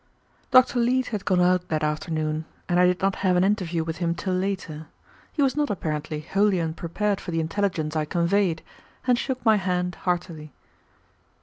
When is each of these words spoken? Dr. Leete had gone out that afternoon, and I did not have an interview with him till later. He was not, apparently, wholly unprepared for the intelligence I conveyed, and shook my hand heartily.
Dr. 0.49 0.79
Leete 0.79 1.09
had 1.09 1.25
gone 1.25 1.39
out 1.41 1.67
that 1.67 1.83
afternoon, 1.83 2.45
and 2.67 2.79
I 2.79 2.87
did 2.87 3.01
not 3.01 3.17
have 3.17 3.35
an 3.35 3.43
interview 3.43 3.83
with 3.83 3.97
him 3.97 4.15
till 4.15 4.33
later. 4.33 4.87
He 5.31 5.43
was 5.43 5.55
not, 5.55 5.69
apparently, 5.69 6.21
wholly 6.21 6.59
unprepared 6.59 7.21
for 7.21 7.29
the 7.29 7.39
intelligence 7.39 7.95
I 7.95 8.05
conveyed, 8.05 8.63
and 9.05 9.15
shook 9.19 9.45
my 9.45 9.57
hand 9.57 9.93
heartily. 9.93 10.53